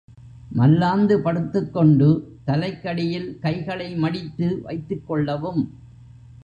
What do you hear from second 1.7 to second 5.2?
கொண்டு தலைக்கடியில் கைகளை மடித்து வைத்துக்